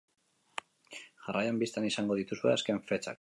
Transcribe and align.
Jarraian 1.25 1.61
bistan 1.65 1.87
izango 1.91 2.21
dituzue 2.21 2.55
azken 2.57 2.85
fetxak. 2.91 3.09